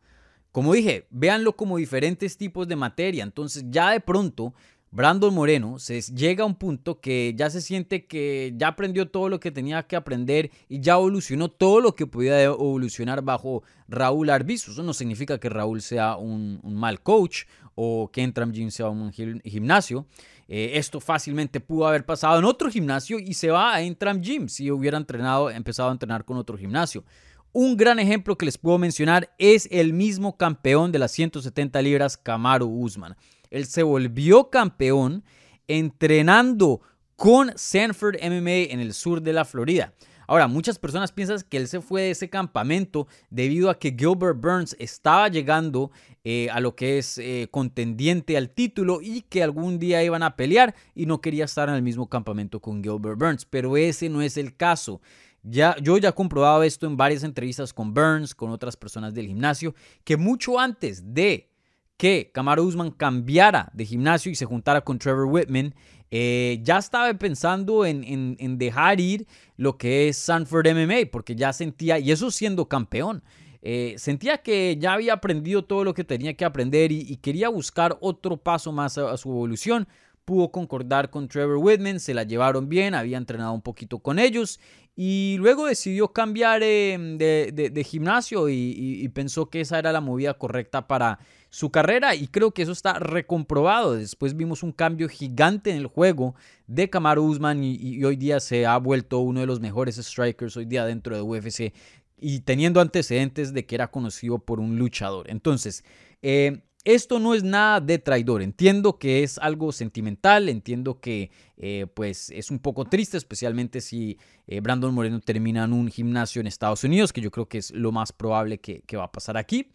Como 0.51 0.73
dije, 0.73 1.07
véanlo 1.09 1.55
como 1.55 1.77
diferentes 1.77 2.37
tipos 2.37 2.67
de 2.67 2.75
materia. 2.75 3.23
Entonces 3.23 3.65
ya 3.69 3.91
de 3.91 3.99
pronto 3.99 4.53
Brandon 4.93 5.33
Moreno 5.33 5.79
se 5.79 6.01
llega 6.01 6.43
a 6.43 6.45
un 6.45 6.55
punto 6.55 6.99
que 6.99 7.33
ya 7.37 7.49
se 7.49 7.61
siente 7.61 8.05
que 8.07 8.53
ya 8.57 8.67
aprendió 8.67 9.09
todo 9.09 9.29
lo 9.29 9.39
que 9.39 9.49
tenía 9.49 9.83
que 9.83 9.95
aprender 9.95 10.51
y 10.67 10.81
ya 10.81 10.95
evolucionó 10.95 11.49
todo 11.49 11.79
lo 11.79 11.95
que 11.95 12.05
podía 12.05 12.43
evolucionar 12.43 13.21
bajo 13.21 13.63
Raúl 13.87 14.29
Arbizu. 14.29 14.71
Eso 14.71 14.83
no 14.83 14.93
significa 14.93 15.39
que 15.39 15.47
Raúl 15.47 15.81
sea 15.81 16.17
un, 16.17 16.59
mal 16.63 17.01
coach 17.01 17.43
o 17.73 18.11
que 18.11 18.21
Entram 18.21 18.51
Gym 18.51 18.69
sea 18.69 18.89
un 18.89 19.13
gimnasio. 19.13 20.05
Eh, 20.49 20.71
esto 20.73 20.99
fácilmente 20.99 21.61
pudo 21.61 21.87
haber 21.87 22.05
pasado 22.05 22.37
en 22.37 22.43
otro 22.43 22.69
gimnasio 22.69 23.17
y 23.17 23.33
se 23.35 23.49
va 23.49 23.73
a 23.73 23.81
Entram 23.81 24.19
Gym 24.19 24.49
si 24.49 24.69
hubiera 24.69 24.97
entrenado, 24.97 25.49
empezado 25.49 25.87
a 25.87 25.93
entrenar 25.93 26.25
con 26.25 26.35
otro 26.35 26.57
gimnasio. 26.57 27.05
Un 27.53 27.75
gran 27.75 27.99
ejemplo 27.99 28.37
que 28.37 28.45
les 28.45 28.57
puedo 28.57 28.77
mencionar 28.77 29.29
es 29.37 29.67
el 29.71 29.91
mismo 29.91 30.37
campeón 30.37 30.93
de 30.93 30.99
las 30.99 31.11
170 31.11 31.81
libras, 31.81 32.15
Kamaru 32.15 32.65
Usman. 32.65 33.17
Él 33.49 33.65
se 33.65 33.83
volvió 33.83 34.49
campeón 34.49 35.25
entrenando 35.67 36.79
con 37.17 37.51
Sanford 37.57 38.15
MMA 38.23 38.71
en 38.71 38.79
el 38.79 38.93
sur 38.93 39.21
de 39.21 39.33
la 39.33 39.43
Florida. 39.43 39.93
Ahora, 40.27 40.47
muchas 40.47 40.79
personas 40.79 41.11
piensan 41.11 41.41
que 41.49 41.57
él 41.57 41.67
se 41.67 41.81
fue 41.81 42.03
de 42.03 42.11
ese 42.11 42.29
campamento 42.29 43.05
debido 43.29 43.69
a 43.69 43.77
que 43.77 43.93
Gilbert 43.99 44.39
Burns 44.39 44.77
estaba 44.79 45.27
llegando 45.27 45.91
eh, 46.23 46.47
a 46.51 46.61
lo 46.61 46.73
que 46.73 46.99
es 46.99 47.17
eh, 47.17 47.49
contendiente 47.51 48.37
al 48.37 48.51
título 48.51 49.01
y 49.01 49.23
que 49.23 49.43
algún 49.43 49.77
día 49.77 50.01
iban 50.01 50.23
a 50.23 50.37
pelear 50.37 50.73
y 50.95 51.05
no 51.05 51.19
quería 51.19 51.43
estar 51.43 51.67
en 51.67 51.75
el 51.75 51.81
mismo 51.81 52.07
campamento 52.07 52.61
con 52.61 52.81
Gilbert 52.81 53.19
Burns, 53.19 53.43
pero 53.43 53.75
ese 53.75 54.07
no 54.07 54.21
es 54.21 54.37
el 54.37 54.55
caso. 54.55 55.01
Ya, 55.43 55.75
yo 55.81 55.97
ya 55.97 56.09
he 56.09 56.13
comprobado 56.13 56.63
esto 56.63 56.85
en 56.85 56.97
varias 56.97 57.23
entrevistas 57.23 57.73
con 57.73 57.93
Burns, 57.93 58.35
con 58.35 58.51
otras 58.51 58.77
personas 58.77 59.13
del 59.13 59.27
gimnasio, 59.27 59.73
que 60.03 60.17
mucho 60.17 60.59
antes 60.59 61.13
de 61.13 61.51
que 61.97 62.31
Camaro 62.33 62.63
Usman 62.63 62.91
cambiara 62.91 63.69
de 63.73 63.85
gimnasio 63.85 64.31
y 64.31 64.35
se 64.35 64.45
juntara 64.45 64.81
con 64.81 64.97
Trevor 64.97 65.25
Whitman, 65.25 65.75
eh, 66.09 66.59
ya 66.63 66.77
estaba 66.77 67.13
pensando 67.13 67.85
en, 67.85 68.57
dejar 68.57 68.99
ir 68.99 69.27
lo 69.55 69.77
que 69.77 70.09
es 70.09 70.17
Sanford 70.17 70.67
MMA, 70.67 71.09
porque 71.11 71.35
ya 71.35 71.53
sentía, 71.53 71.99
y 71.99 72.11
eso 72.11 72.29
siendo 72.31 72.67
campeón, 72.67 73.23
eh, 73.61 73.95
sentía 73.97 74.39
que 74.39 74.77
ya 74.79 74.93
había 74.93 75.13
aprendido 75.13 75.63
todo 75.63 75.83
lo 75.83 75.93
que 75.93 76.03
tenía 76.03 76.33
que 76.33 76.43
aprender 76.43 76.91
y, 76.91 77.15
quería 77.17 77.49
buscar 77.49 77.97
otro 78.01 78.37
paso 78.37 78.71
más 78.71 78.97
a, 78.97 79.15
su 79.15 79.29
evolución. 79.29 79.87
Pudo 80.25 80.51
concordar 80.51 81.09
con 81.09 81.27
Trevor 81.27 81.57
Whitman, 81.57 81.99
se 81.99 82.13
la 82.13 82.23
llevaron 82.23 82.69
bien, 82.69 82.93
había 82.93 83.17
entrenado 83.17 83.53
un 83.53 83.61
poquito 83.61 83.99
con 83.99 84.19
ellos 84.19 84.59
y 84.95 85.37
luego 85.39 85.67
decidió 85.67 86.09
cambiar 86.09 86.63
em, 86.63 87.17
de, 87.17 87.85
gimnasio 87.87 88.49
y, 88.49 89.07
pensó 89.13 89.49
que 89.49 89.61
esa 89.61 89.79
era 89.79 89.91
la 89.91 90.01
movida 90.01 90.33
correcta 90.33 90.87
para 90.87 91.19
su 91.49 91.71
carrera 91.71 92.13
y 92.15 92.27
creo 92.27 92.51
que 92.51 92.61
eso 92.61 92.71
está 92.71 92.99
recomprobado. 92.99 93.95
Después 93.95 94.35
vimos 94.35 94.63
un 94.63 94.71
cambio 94.71 95.07
gigante 95.07 95.71
en 95.71 95.77
el 95.77 95.87
juego 95.87 96.35
de 96.67 96.89
Kamaru 96.89 97.23
Usman 97.23 97.63
y, 97.63 98.03
hoy 98.03 98.15
día 98.15 98.39
se 98.39 98.65
ha 98.65 98.77
vuelto 98.77 99.19
uno 99.19 99.39
de 99.39 99.45
los 99.45 99.59
mejores 99.59 99.95
strikers 99.95 100.57
hoy 100.57 100.65
día 100.65 100.85
dentro 100.85 101.15
de 101.15 101.21
UFC 101.21 101.73
y 102.19 102.41
teniendo 102.41 102.81
antecedentes 102.81 103.53
de 103.53 103.65
que 103.65 103.75
era 103.75 103.89
conocido 103.89 104.39
por 104.39 104.59
un 104.59 104.77
luchador. 104.77 105.29
Entonces, 105.29 105.83
eh, 106.21 106.61
esto 106.83 107.19
no 107.19 107.33
es 107.33 107.43
nada 107.43 107.79
de 107.79 107.99
traidor. 107.99 108.41
Entiendo 108.41 108.97
que 108.97 109.23
es 109.23 109.37
algo 109.37 109.71
sentimental, 109.71 110.49
entiendo 110.49 110.99
que 110.99 111.31
eh, 111.57 111.85
pues 111.93 112.31
es 112.31 112.49
un 112.49 112.59
poco 112.59 112.85
triste, 112.85 113.17
especialmente 113.17 113.81
si 113.81 114.17
eh, 114.47 114.61
Brandon 114.61 114.93
Moreno 114.93 115.19
termina 115.19 115.63
en 115.63 115.73
un 115.73 115.89
gimnasio 115.89 116.39
en 116.39 116.47
Estados 116.47 116.83
Unidos, 116.83 117.13
que 117.13 117.21
yo 117.21 117.31
creo 117.31 117.47
que 117.47 117.59
es 117.59 117.71
lo 117.71 117.91
más 117.91 118.11
probable 118.11 118.59
que, 118.59 118.81
que 118.81 118.97
va 118.97 119.05
a 119.05 119.11
pasar 119.11 119.37
aquí. 119.37 119.67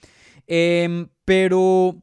Em, 0.46 1.08
pero, 1.24 1.96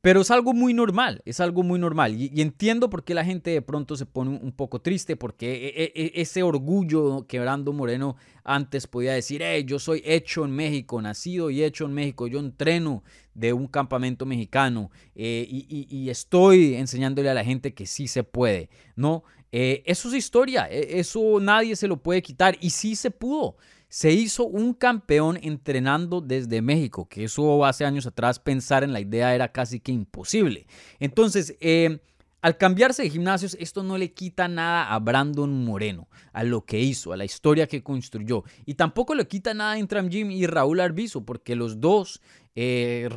pero 0.00 0.20
es 0.20 0.30
algo 0.30 0.52
muy 0.52 0.74
normal, 0.74 1.22
es 1.24 1.40
algo 1.40 1.62
muy 1.62 1.78
normal. 1.78 2.14
Y, 2.14 2.40
entiendo 2.40 2.90
por 2.90 3.04
qué 3.04 3.14
la 3.14 3.24
gente 3.24 3.50
de 3.50 3.62
pronto 3.62 3.96
se 3.96 4.06
pone 4.06 4.38
un, 4.38 4.52
poco 4.52 4.80
triste, 4.80 5.16
porque 5.16 5.68
e, 5.68 5.84
e, 5.84 5.92
e, 5.94 6.20
ese 6.20 6.42
orgullo 6.42 7.26
que 7.26 7.40
Brando 7.40 7.72
Moreno 7.72 8.16
antes 8.44 8.86
podía 8.86 9.14
decir, 9.14 9.42
hey, 9.42 9.64
yo 9.66 9.78
soy 9.78 10.02
hecho 10.04 10.44
en 10.44 10.52
México, 10.52 11.00
nacido 11.00 11.50
y 11.50 11.62
hecho 11.62 11.86
en 11.86 11.94
México, 11.94 12.26
yo 12.26 12.38
entreno 12.38 13.02
de 13.34 13.52
un 13.52 13.66
campamento 13.66 14.26
mexicano 14.26 14.90
eh, 15.14 15.46
y, 15.48 16.08
estoy 16.08 16.74
enseñándole 16.74 17.30
a 17.30 17.34
la 17.34 17.44
gente 17.44 17.74
que 17.74 17.86
sí 17.86 18.08
se 18.08 18.24
puede, 18.24 18.70
¿no? 18.96 19.24
Eh, 19.52 19.82
eso 19.86 20.08
es 20.08 20.14
historia, 20.14 20.66
eso 20.68 21.38
nadie 21.40 21.76
se 21.76 21.86
lo 21.86 22.02
puede 22.02 22.22
quitar 22.22 22.56
y 22.60 22.70
sí 22.70 22.96
se 22.96 23.10
pudo 23.10 23.56
se 23.94 24.10
hizo 24.10 24.44
un 24.44 24.74
campeón 24.74 25.38
entrenando 25.40 26.20
desde 26.20 26.60
México, 26.62 27.08
que 27.08 27.22
eso 27.22 27.64
hace 27.64 27.84
años 27.84 28.06
atrás 28.06 28.40
pensar 28.40 28.82
en 28.82 28.92
la 28.92 28.98
idea 28.98 29.32
era 29.36 29.52
casi 29.52 29.78
que 29.78 29.92
imposible. 29.92 30.66
Entonces, 30.98 31.56
eh, 31.60 32.00
al 32.42 32.58
cambiarse 32.58 33.04
de 33.04 33.10
gimnasios, 33.10 33.56
esto 33.60 33.84
no 33.84 33.96
le 33.96 34.12
quita 34.12 34.48
nada 34.48 34.92
a 34.92 34.98
Brandon 34.98 35.64
Moreno, 35.64 36.08
a 36.32 36.42
lo 36.42 36.64
que 36.64 36.80
hizo, 36.80 37.12
a 37.12 37.16
la 37.16 37.24
historia 37.24 37.68
que 37.68 37.84
construyó. 37.84 38.42
Y 38.66 38.74
tampoco 38.74 39.14
le 39.14 39.28
quita 39.28 39.54
nada 39.54 39.72
a 39.74 39.78
Intram 39.78 40.10
Jim 40.10 40.30
y 40.32 40.46
Raúl 40.46 40.80
Arbizo, 40.80 41.24
porque 41.24 41.54
los 41.54 41.80
dos 41.80 42.20
eh, 42.56 43.08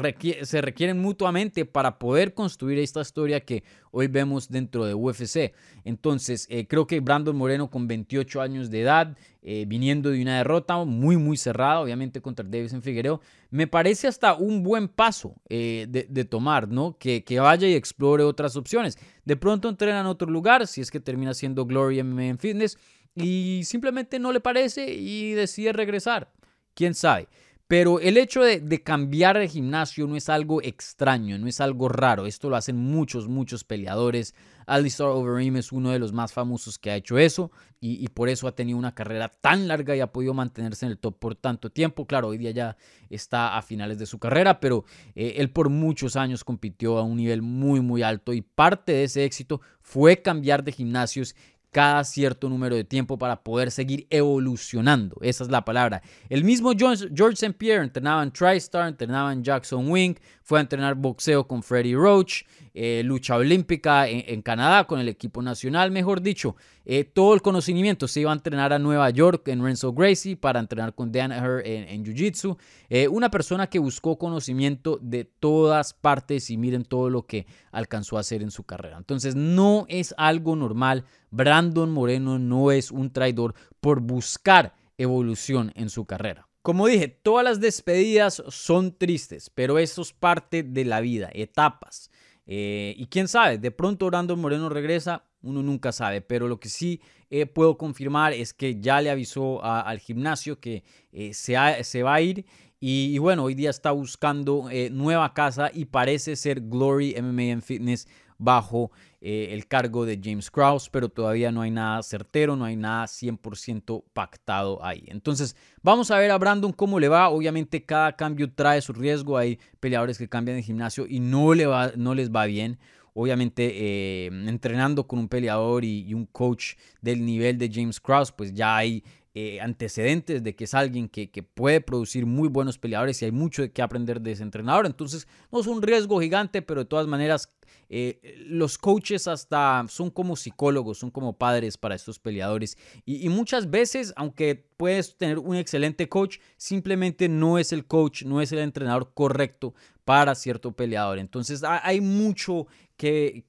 se 0.43 0.61
requieren 0.61 0.99
mutuamente 0.99 1.63
para 1.65 1.99
poder 1.99 2.33
construir 2.33 2.79
esta 2.79 3.01
historia 3.01 3.39
que 3.39 3.63
hoy 3.91 4.07
vemos 4.07 4.49
dentro 4.49 4.85
de 4.85 4.95
UFC. 4.95 5.53
Entonces, 5.83 6.47
eh, 6.49 6.65
creo 6.67 6.87
que 6.87 6.99
Brandon 6.99 7.35
Moreno 7.35 7.69
con 7.69 7.87
28 7.87 8.41
años 8.41 8.71
de 8.71 8.81
edad, 8.81 9.15
eh, 9.43 9.65
viniendo 9.67 10.09
de 10.09 10.21
una 10.21 10.37
derrota 10.37 10.83
muy, 10.85 11.17
muy 11.17 11.37
cerrada, 11.37 11.81
obviamente 11.81 12.19
contra 12.19 12.43
Davison 12.47 12.81
Figueroa, 12.81 13.19
me 13.51 13.67
parece 13.67 14.07
hasta 14.07 14.33
un 14.33 14.63
buen 14.63 14.87
paso 14.87 15.35
de, 15.47 16.27
tomar, 16.29 16.67
¿no? 16.67 16.97
Que, 16.97 17.23
que, 17.23 17.39
vaya 17.39 17.67
y 17.67 17.75
explore 17.75 18.23
otras 18.23 18.55
opciones. 18.55 18.97
De 19.23 19.37
pronto 19.37 19.69
entrena 19.69 20.01
en 20.01 20.07
otro 20.07 20.29
lugar, 20.29 20.65
si 20.67 20.81
es 20.81 20.89
que 20.89 20.99
termina 20.99 21.33
siendo 21.33 21.65
Glory 21.65 22.01
MMA 22.01 22.25
en 22.25 22.37
Fitness, 22.39 22.77
y 23.15 23.61
simplemente 23.63 24.19
no 24.19 24.31
le 24.31 24.39
parece 24.39 24.93
y 24.93 25.33
decide 25.33 25.73
regresar. 25.73 26.31
¿Quién 26.73 26.93
sabe? 26.93 27.27
Pero 27.67 27.99
el 27.99 28.15
hecho 28.15 28.43
de, 28.43 28.81
cambiar 28.81 29.37
de 29.37 29.49
gimnasio 29.49 30.07
no 30.07 30.15
es 30.15 30.29
algo 30.29 30.61
extraño, 30.61 31.37
no 31.37 31.47
es 31.47 31.59
algo 31.59 31.89
raro. 31.89 32.25
Esto 32.25 32.49
lo 32.49 32.55
hacen 32.55 32.77
muchos, 32.77 33.27
muchos 33.27 33.65
peleadores. 33.65 34.33
Alistair 34.65 35.09
Overeem 35.09 35.57
es 35.57 35.73
uno 35.73 35.91
de 35.91 35.99
los 35.99 36.13
más 36.13 36.31
famosos 36.31 36.79
que 36.79 36.91
ha 36.91 36.95
hecho 36.95 37.17
eso 37.17 37.51
y, 37.81 38.07
por 38.09 38.29
eso 38.29 38.47
ha 38.47 38.55
tenido 38.55 38.77
una 38.77 38.95
carrera 38.95 39.29
tan 39.29 39.67
larga 39.67 39.95
y 39.95 39.99
ha 39.99 40.11
podido 40.11 40.33
mantenerse 40.33 40.85
en 40.85 40.93
el 40.93 40.97
top 40.97 41.19
por 41.19 41.35
tanto 41.35 41.69
tiempo. 41.69 42.07
Claro, 42.07 42.29
hoy 42.29 42.37
día 42.37 42.51
ya 42.51 42.77
está 43.09 43.57
a 43.57 43.61
finales 43.61 43.99
de 43.99 44.05
su 44.05 44.17
carrera, 44.17 44.61
pero 44.61 44.85
eh, 45.13 45.35
él 45.37 45.51
por 45.51 45.69
muchos 45.69 46.15
años 46.15 46.45
compitió 46.45 46.97
a 46.97 47.03
un 47.03 47.17
nivel 47.17 47.41
muy, 47.41 47.81
muy 47.81 48.01
alto 48.01 48.31
y 48.31 48.41
parte 48.41 48.93
de 48.93 49.03
ese 49.03 49.25
éxito 49.25 49.59
fue 49.81 50.21
cambiar 50.21 50.63
de 50.63 50.71
gimnasios 50.71 51.35
cada 51.77 52.03
cierto 52.03 52.49
número 52.49 52.75
de 52.75 52.83
tiempo 52.83 53.19
para 53.19 53.43
poder 53.43 53.69
seguir 53.69 54.07
evolucionando. 54.09 55.15
Esa 55.21 55.43
es 55.43 55.51
la 55.51 55.63
palabra. 55.63 56.01
El 56.27 56.43
mismo 56.43 56.71
George, 56.75 57.05
St. 57.33 57.53
Pierre 57.53 57.83
entrenaba 57.83 58.23
en 58.23 58.31
TriStar, 58.31 58.87
entrenaba 58.87 59.31
en 59.31 59.43
Jackson 59.43 59.87
Wing, 59.87 60.15
fue 60.41 60.57
a 60.57 60.61
entrenar 60.63 60.95
boxeo 60.95 61.47
con 61.47 61.61
Freddie 61.61 61.93
Roach, 61.93 62.45
eh, 62.73 63.03
lucha 63.05 63.35
olímpica 63.35 64.07
en, 64.07 64.41
Canadá 64.41 64.85
con 64.85 64.99
el 64.99 65.07
equipo 65.07 65.43
nacional, 65.43 65.91
mejor 65.91 66.19
dicho. 66.23 66.55
Eh, 66.89 67.03
todo 67.03 67.33
el 67.33 67.41
conocimiento 67.41 68.07
se 68.07 68.21
iba 68.21 68.31
a 68.31 68.33
entrenar 68.33 68.71
a 68.71 68.79
Nueva 68.79 69.09
York 69.09 69.49
en 69.49 69.61
Renzo 69.61 69.91
Gracie 69.91 70.37
para 70.37 70.61
entrenar 70.61 70.95
con 70.95 71.11
Danaher 71.11 71.61
en, 71.67 71.89
en 71.89 72.05
Jiu-Jitsu. 72.05 72.57
Eh, 72.87 73.09
una 73.09 73.29
persona 73.29 73.67
que 73.67 73.77
buscó 73.77 74.17
conocimiento 74.17 74.97
de 75.01 75.25
todas 75.25 75.93
partes 75.93 76.49
y 76.49 76.55
miren 76.55 76.85
todo 76.85 77.09
lo 77.09 77.25
que 77.25 77.45
alcanzó 77.73 78.15
a 78.15 78.21
hacer 78.21 78.41
en 78.41 78.51
su 78.51 78.63
carrera. 78.63 78.95
Entonces 78.95 79.35
no 79.35 79.85
es 79.89 80.15
algo 80.17 80.55
normal. 80.55 81.03
Brandon 81.29 81.91
Moreno 81.91 82.39
no 82.39 82.71
es 82.71 82.89
un 82.89 83.11
traidor 83.11 83.53
por 83.81 83.99
buscar 83.99 84.73
evolución 84.97 85.73
en 85.75 85.89
su 85.89 86.05
carrera. 86.05 86.47
Como 86.61 86.87
dije, 86.87 87.09
todas 87.09 87.43
las 87.43 87.59
despedidas 87.59 88.41
son 88.47 88.97
tristes, 88.97 89.49
pero 89.49 89.77
eso 89.77 90.01
es 90.01 90.13
parte 90.13 90.63
de 90.63 90.85
la 90.85 91.01
vida, 91.01 91.29
etapas. 91.33 92.11
Eh, 92.47 92.95
y 92.97 93.07
quién 93.07 93.27
sabe, 93.27 93.57
de 93.57 93.71
pronto 93.71 94.05
Brandon 94.07 94.39
Moreno 94.39 94.69
regresa, 94.69 95.25
uno 95.41 95.61
nunca 95.61 95.91
sabe, 95.91 96.21
pero 96.21 96.47
lo 96.47 96.59
que 96.59 96.69
sí 96.69 97.01
eh, 97.29 97.45
puedo 97.45 97.77
confirmar 97.77 98.31
es 98.31 98.53
que 98.53 98.79
ya 98.79 99.01
le 99.01 99.09
avisó 99.09 99.63
al 99.63 99.99
gimnasio 99.99 100.59
que 100.59 100.83
eh, 101.11 101.33
se, 101.33 101.55
se, 101.83 102.03
va 102.03 102.15
a 102.15 102.21
ir 102.21 102.45
y, 102.79 103.17
bueno, 103.17 103.43
hoy 103.43 103.53
día 103.53 103.69
está 103.69 103.91
buscando 103.91 104.69
nueva 104.91 105.33
casa 105.33 105.71
y 105.73 105.85
parece 105.85 106.35
ser 106.35 106.61
Glory 106.61 107.15
MMA 107.21 107.59
Fitness 107.61 108.07
bajo 108.37 108.91
eh, 109.19 109.49
el 109.51 109.67
cargo 109.67 110.05
de 110.05 110.19
James 110.23 110.51
Krause, 110.51 110.89
pero 110.89 111.09
todavía 111.09 111.51
no 111.51 111.61
hay 111.61 111.71
nada 111.71 112.03
certero, 112.03 112.55
no 112.55 112.65
hay 112.65 112.75
nada 112.75 113.05
100% 113.05 114.03
pactado 114.13 114.83
ahí. 114.83 115.03
Entonces, 115.07 115.55
vamos 115.81 116.11
a 116.11 116.19
ver 116.19 116.31
a 116.31 116.37
Brandon 116.37 116.71
cómo 116.71 116.99
le 116.99 117.09
va. 117.09 117.29
Obviamente, 117.29 117.83
cada 117.83 118.15
cambio 118.15 118.51
trae 118.53 118.81
su 118.81 118.93
riesgo. 118.93 119.37
Hay 119.37 119.59
peleadores 119.79 120.17
que 120.17 120.29
cambian 120.29 120.57
de 120.57 120.63
gimnasio 120.63 121.05
y 121.07 121.19
no, 121.19 121.53
le 121.53 121.65
va, 121.65 121.91
no 121.95 122.13
les 122.13 122.31
va 122.31 122.45
bien. 122.45 122.77
Obviamente, 123.19 123.71
eh, 123.73 124.27
entrenando 124.27 125.07
con 125.07 125.17
un 125.17 125.27
peleador 125.27 125.83
y, 125.83 126.13
un 126.13 126.27
coach 126.27 126.75
del 127.01 127.25
nivel 127.25 127.57
de 127.57 127.71
James 127.73 127.99
Krause, 127.99 128.31
pues 128.31 128.53
ya 128.53 128.77
hay 128.77 129.03
eh, 129.39 129.61
antecedentes 129.61 130.41
de 130.41 130.55
que 130.55 130.63
es 130.63 130.73
alguien 130.73 131.07
que, 131.07 131.27
puede 131.43 131.79
producir 131.79 132.25
muy 132.25 132.49
buenos 132.49 132.79
peleadores 132.79 133.21
y 133.21 133.25
hay 133.25 133.31
mucho 133.31 133.71
que 133.71 133.83
aprender 133.83 134.19
de 134.19 134.31
ese 134.31 134.41
entrenador. 134.41 134.87
Entonces, 134.87 135.27
no 135.51 135.59
es 135.59 135.67
un 135.67 135.83
riesgo 135.83 136.19
gigante, 136.19 136.63
pero 136.63 136.79
de 136.81 136.85
todas 136.85 137.05
maneras 137.05 137.47
eh, 137.87 138.19
los 138.47 138.79
coaches 138.79 139.27
hasta 139.27 139.85
son 139.89 140.09
como 140.09 140.35
psicólogos, 140.35 140.97
son 140.97 141.11
como 141.11 141.37
padres 141.37 141.77
para 141.77 141.93
estos 141.93 142.17
peleadores. 142.17 142.79
Y, 143.05 143.29
muchas 143.29 143.69
veces, 143.69 144.11
aunque 144.15 144.55
puedes 144.55 145.15
tener 145.19 145.37
un 145.37 145.55
excelente 145.55 146.09
coach, 146.09 146.39
simplemente 146.57 147.29
no 147.29 147.59
es 147.59 147.71
el 147.73 147.85
coach, 147.85 148.23
no 148.23 148.41
es 148.41 148.51
el 148.51 148.57
entrenador 148.57 149.11
correcto 149.13 149.75
para 150.07 150.35
cierto 150.35 150.71
peleador. 150.71 151.19
Entonces 151.19 151.65
hay 151.65 151.99
mucho 151.99 152.67
que, 152.95 153.43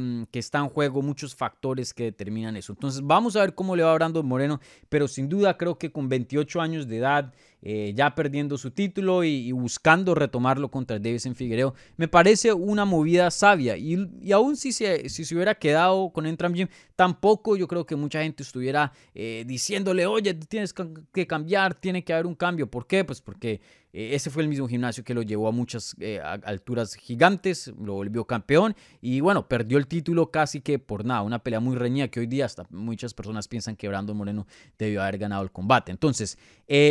mm, 0.00 0.22
que, 0.30 0.38
está 0.38 0.58
en 0.60 0.70
juego, 0.70 1.02
muchos 1.02 1.34
factores 1.34 1.92
que 1.92 2.04
determinan 2.04 2.56
eso. 2.56 2.72
Entonces 2.72 3.02
vamos 3.04 3.36
a 3.36 3.42
ver 3.42 3.54
cómo 3.54 3.76
le 3.76 3.82
va 3.82 3.92
a 3.92 3.94
Brandon 3.94 4.24
Moreno, 4.24 4.58
pero 4.88 5.06
sin 5.06 5.28
duda 5.28 5.58
creo 5.58 5.78
que 5.78 5.92
con 5.92 6.08
28 6.08 6.62
años 6.62 6.88
de 6.88 6.96
edad 6.96 7.34
eh, 7.60 7.92
ya 7.96 8.14
perdiendo 8.14 8.56
su 8.56 8.70
título 8.70 9.24
y, 9.24 9.50
buscando 9.50 10.14
retomarlo 10.14 10.70
contra 10.70 10.98
Davison 10.98 11.34
Figueiredo. 11.34 11.74
Me 11.96 12.06
parece 12.06 12.52
una 12.52 12.84
movida 12.84 13.30
sabia 13.32 13.76
y, 13.76 14.08
y 14.22 14.30
aún 14.30 14.56
si 14.56 14.70
se, 14.70 15.08
si 15.08 15.24
se 15.24 15.34
hubiera 15.34 15.56
quedado 15.56 16.10
con 16.10 16.26
Entram 16.26 16.52
Gym, 16.52 16.68
tampoco 16.94 17.56
yo 17.56 17.66
creo 17.66 17.84
que 17.84 17.96
mucha 17.96 18.22
gente 18.22 18.44
estuviera 18.44 18.92
eh, 19.14 19.44
diciéndole, 19.46 20.06
oye, 20.06 20.34
tienes 20.34 20.72
que 21.12 21.26
cambiar, 21.26 21.74
tiene 21.74 22.04
que 22.04 22.12
haber 22.12 22.26
un 22.26 22.36
cambio. 22.36 22.70
¿Por 22.70 22.86
qué? 22.86 23.04
Pues 23.04 23.20
porque 23.20 23.60
eh, 23.92 24.10
ese 24.14 24.30
fue 24.30 24.42
el 24.42 24.48
mismo 24.48 24.68
gimnasio 24.68 25.02
que 25.02 25.14
lo 25.14 25.22
llevó 25.22 25.48
a 25.48 25.52
muchas 25.52 25.96
alturas 26.44 26.94
gigantes, 26.94 27.72
lo 27.80 27.94
volvió 27.94 28.24
campeón 28.24 28.76
y 29.00 29.20
bueno, 29.20 29.48
perdió 29.48 29.78
el 29.78 29.86
título 29.88 30.30
casi 30.30 30.60
que 30.60 30.78
por 30.78 31.04
nada, 31.04 31.22
una 31.22 31.40
pelea 31.40 31.58
muy 31.58 31.74
reñida 31.76 32.08
que 32.08 32.20
hoy 32.20 32.26
día 32.26 32.44
hasta 32.44 32.66
muchas 32.70 33.14
personas 33.14 33.48
piensan 33.48 33.74
que 33.74 33.88
Brandon 33.88 34.16
Moreno 34.16 34.46
debió 34.78 35.02
haber 35.02 35.18
ganado 35.18 35.42
el 35.42 35.50
combate. 35.50 35.90
Entonces, 35.90 36.38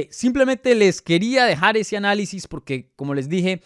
simplemente 0.10 0.57
les 0.64 1.02
quería 1.02 1.46
dejar 1.46 1.78
ese 1.78 1.98
análisis 1.98 2.48
porque, 2.48 2.90
como 2.96 3.14
les 3.14 3.30
dije, 3.30 3.62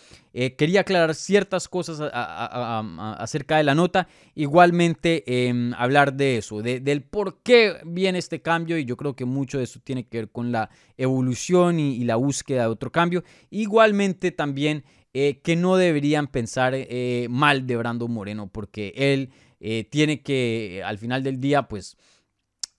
quería 0.58 0.82
aclarar 0.82 1.14
ciertas 1.14 1.68
cosas 1.68 2.00
acerca 2.14 3.58
de 3.58 3.64
la 3.64 3.76
nota, 3.76 4.08
igualmente 4.34 5.24
em, 5.48 5.74
hablar 5.74 6.14
de 6.14 6.38
eso, 6.38 6.62
del 6.62 7.02
por 7.04 7.42
qué 7.44 7.78
viene 7.86 8.20
este 8.20 8.42
cambio 8.42 8.78
y 8.78 8.86
yo 8.86 8.96
creo 8.96 9.16
que 9.16 9.26
mucho 9.26 9.58
de 9.58 9.66
eso 9.66 9.80
tiene 9.84 10.08
que 10.08 10.20
ver 10.20 10.30
con 10.30 10.52
la 10.52 10.70
evolución 10.98 11.80
y 11.80 12.04
la 12.06 12.16
búsqueda 12.16 12.62
de 12.62 12.68
otro 12.68 12.92
cambio. 12.92 13.24
Igualmente 13.50 14.32
también 14.32 14.84
eh, 15.14 15.42
que 15.44 15.58
no 15.58 15.76
deberían 15.76 16.28
pensar 16.28 16.74
eh, 16.74 17.28
mal 17.30 17.68
de 17.68 17.76
Brandon 17.76 18.10
Moreno 18.10 18.48
porque 18.48 18.94
él 18.96 19.30
eh, 19.60 19.84
tiene 19.84 20.22
que 20.22 20.82
al 20.86 20.98
final 20.98 21.22
del 21.22 21.42
día 21.42 21.64
pues 21.68 21.98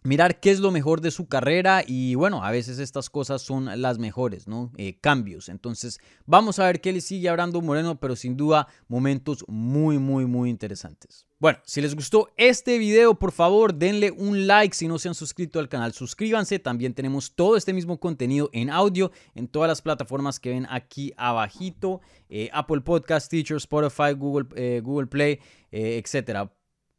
mirar 0.03 0.41
qué 0.41 0.51
es 0.51 0.61
lo 0.61 0.71
mejor 0.71 1.01
de 1.01 1.11
su 1.11 1.27
carrera 1.27 1.83
y 1.87 2.15
bueno, 2.15 2.45
a 2.45 2.51
veces 2.51 2.79
estas 2.79 3.11
cosas 3.11 3.43
son 3.43 3.81
las 3.81 3.99
mejores, 3.99 4.49
¿no? 4.49 4.73
Eh, 4.77 4.99
cambios. 5.01 5.49
Entonces, 5.49 6.01
vamos 6.27 6.59
a 6.59 6.67
ver 6.67 6.81
qué 6.81 6.93
le 6.93 7.01
sigue 7.01 7.29
a 7.29 7.47
Moreno, 7.47 7.99
pero 7.99 8.17
sin 8.17 8.37
duda 8.37 8.69
momentos 8.89 9.45
muy, 9.49 9.99
muy, 9.99 10.27
muy 10.27 10.51
interesantes. 10.51 11.27
Bueno, 11.39 11.59
si 11.65 11.81
les 11.81 11.97
gustó 11.97 12.29
este 12.37 12.79
video, 12.79 13.15
por 13.17 13.33
favor 13.33 13.75
denle 13.75 14.13
un 14.13 14.47
like 14.47 14.77
si 14.77 14.87
no 14.87 14.99
se 14.99 15.09
han 15.09 15.15
suscrito 15.15 15.59
al 15.59 15.69
canal. 15.69 15.93
Suscríbanse, 15.93 16.61
también 16.61 16.95
tenemos 16.95 17.35
todo 17.35 17.57
este 17.57 17.73
mismo 17.73 17.99
contenido 17.99 18.49
en 18.53 18.71
audio 18.71 19.11
en 19.35 19.49
todas 19.49 19.69
las 19.69 19.83
plataformas 19.83 20.39
que 20.39 20.51
ven 20.51 20.67
aquí 20.71 21.13
abajito. 21.17 22.01
Eh, 22.29 22.49
Apple 22.53 22.83
Podcast, 22.83 23.29
Teacher, 23.29 23.57
Spotify, 23.57 24.13
Google, 24.17 24.47
eh, 24.55 24.81
Google 24.83 25.09
Play, 25.09 25.41
etcétera 25.73 26.53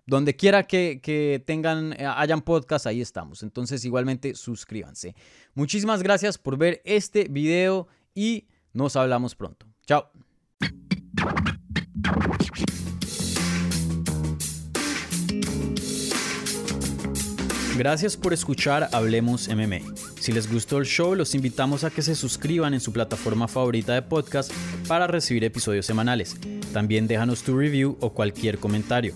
donde 0.05 0.35
quiera 0.35 0.63
que, 0.63 1.43
tengan, 1.45 1.93
eh, 1.93 2.05
hayan 2.05 2.41
podcast, 2.41 2.87
ahí 2.87 3.01
estamos. 3.01 3.43
Entonces, 3.43 3.85
igualmente, 3.85 4.35
suscríbanse. 4.35 5.15
Muchísimas 5.53 6.03
gracias 6.03 6.37
por 6.37 6.57
ver 6.57 6.81
este 6.85 7.27
video 7.29 7.87
y 8.13 8.47
nos 8.73 8.95
hablamos 8.95 9.35
pronto. 9.35 9.65
Chao. 9.85 10.09
Gracias 17.75 18.15
por 18.15 18.33
escuchar 18.33 18.87
Hablemos 18.91 19.47
MMA. 19.47 19.79
Si 20.19 20.31
les 20.31 20.51
gustó 20.51 20.77
el 20.77 20.85
show, 20.85 21.15
los 21.15 21.33
invitamos 21.33 21.83
a 21.83 21.89
que 21.89 22.03
se 22.03 22.13
suscriban 22.13 22.75
en 22.75 22.79
su 22.79 22.93
plataforma 22.93 23.47
favorita 23.47 23.93
de 23.95 24.03
podcast 24.03 24.51
para 24.87 25.07
recibir 25.07 25.43
episodios 25.43 25.87
semanales. 25.87 26.37
También 26.71 27.07
déjanos 27.07 27.41
tu 27.41 27.57
review 27.57 27.97
o 27.99 28.13
cualquier 28.13 28.59
comentario. 28.59 29.15